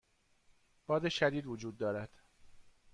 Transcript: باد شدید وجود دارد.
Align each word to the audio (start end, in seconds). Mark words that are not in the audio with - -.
باد 0.87 1.09
شدید 1.09 1.47
وجود 1.47 1.77
دارد. 1.77 2.09